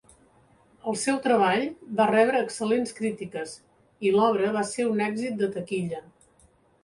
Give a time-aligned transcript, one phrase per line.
[0.91, 1.65] El seu treball
[1.99, 3.53] va rebre excel·lents crítiques
[4.09, 6.01] i l'obra va ser un èxit de taquilla.